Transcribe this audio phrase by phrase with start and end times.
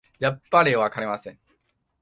[0.17, 1.37] やっぱりわかりません